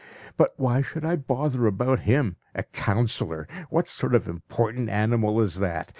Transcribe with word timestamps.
But 0.35 0.55
why 0.57 0.81
should 0.81 1.05
I 1.05 1.15
bother 1.15 1.67
about 1.67 1.99
him? 2.09 2.35
A 2.55 2.63
councillor! 2.63 3.47
What 3.69 3.87
sort 3.87 4.15
of 4.15 4.27
important 4.27 4.89
animal 4.89 5.39
is 5.39 5.59
that? 5.59 5.89